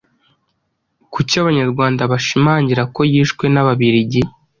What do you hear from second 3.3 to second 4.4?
n’Ababiligi?